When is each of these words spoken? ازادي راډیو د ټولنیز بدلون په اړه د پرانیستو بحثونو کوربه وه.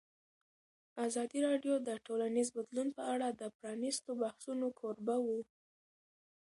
ازادي 1.05 1.39
راډیو 1.47 1.73
د 1.87 1.89
ټولنیز 2.05 2.47
بدلون 2.57 2.87
په 2.97 3.03
اړه 3.13 3.27
د 3.31 3.43
پرانیستو 3.57 4.09
بحثونو 4.21 4.67
کوربه 4.79 5.15
وه. 5.25 5.39